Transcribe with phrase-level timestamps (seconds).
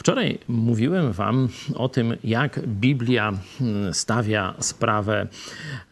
[0.00, 5.26] Wczoraj mówiłem Wam o tym, jak Biblia hmm, stawia sprawę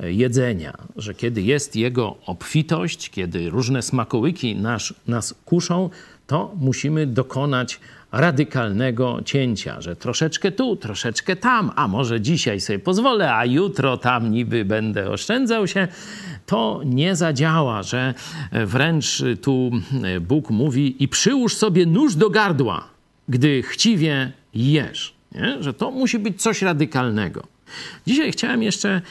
[0.00, 5.90] jedzenia, że kiedy jest jego obfitość, kiedy różne smakołyki nas, nas kuszą,
[6.26, 7.80] to musimy dokonać
[8.12, 14.30] radykalnego cięcia, że troszeczkę tu, troszeczkę tam, a może dzisiaj sobie pozwolę, a jutro tam
[14.30, 15.88] niby będę oszczędzał się,
[16.46, 18.14] to nie zadziała, że
[18.52, 19.70] wręcz tu
[20.20, 22.97] Bóg mówi i przyłóż sobie nóż do gardła,
[23.28, 25.14] gdy chciwie jesz.
[25.32, 25.62] Nie?
[25.62, 27.46] Że to musi być coś radykalnego.
[28.06, 29.02] Dzisiaj chciałem jeszcze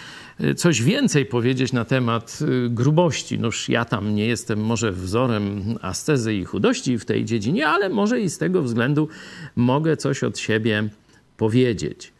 [0.41, 3.39] y, coś więcej powiedzieć na temat y, grubości.
[3.39, 8.21] Noż ja tam nie jestem może wzorem ascezy i chudości w tej dziedzinie, ale może
[8.21, 9.07] i z tego względu
[9.55, 10.89] mogę coś od siebie
[11.37, 12.13] powiedzieć.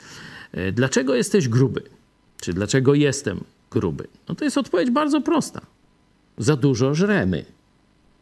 [0.58, 1.82] Y, dlaczego jesteś gruby?
[2.42, 4.08] Czy dlaczego jestem gruby?
[4.30, 5.62] No to jest odpowiedź bardzo prosta.
[6.38, 7.46] Za dużo żremy.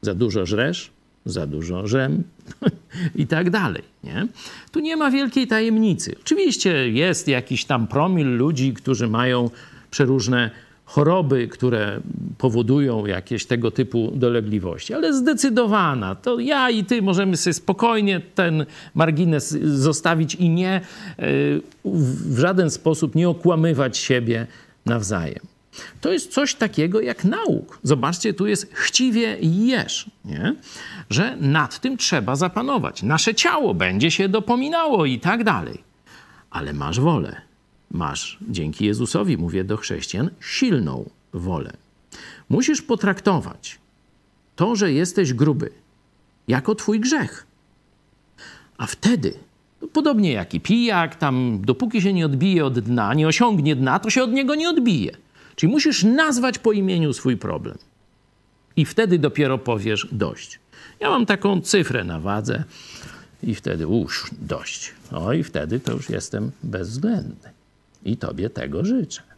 [0.02, 0.92] Za dużo żresz,
[1.26, 2.24] za dużo żem
[3.16, 3.84] i tak dalej.
[4.04, 4.28] Nie?
[4.72, 6.16] Tu nie ma wielkiej tajemnicy.
[6.22, 9.50] Oczywiście jest jakiś tam promil ludzi, którzy mają
[9.92, 10.52] przeróżne
[10.86, 12.00] choroby, które
[12.38, 16.16] powodują jakieś tego typu dolegliwości, ale zdecydowana.
[16.16, 18.66] To ja i ty możemy sobie spokojnie ten
[18.96, 20.82] margines zostawić i nie
[21.86, 24.48] w żaden sposób nie okłamywać siebie
[24.86, 25.55] nawzajem.
[26.02, 27.80] To jest coś takiego jak nauk.
[27.84, 30.56] Zobaczcie, tu jest chciwie jesz, nie?
[31.10, 33.04] że nad tym trzeba zapanować.
[33.04, 35.84] Nasze ciało będzie się dopominało i tak dalej.
[36.50, 37.42] Ale masz wolę.
[37.92, 41.74] Masz, dzięki Jezusowi, mówię do chrześcijan, silną wolę.
[42.50, 43.80] Musisz potraktować
[44.56, 45.72] to, że jesteś gruby,
[46.48, 47.48] jako twój grzech.
[48.78, 49.34] A wtedy,
[49.82, 54.00] no podobnie jak i pijak, tam dopóki się nie odbije od dna, nie osiągnie dna,
[54.00, 55.18] to się od niego nie odbije.
[55.56, 57.78] Czyli musisz nazwać po imieniu swój problem.
[58.76, 60.60] I wtedy dopiero powiesz dość.
[61.00, 62.64] Ja mam taką cyfrę na wadze
[63.44, 64.94] i wtedy już dość.
[65.12, 67.50] No i wtedy to już jestem bezwzględny.
[68.06, 69.35] I tobie tego życzę.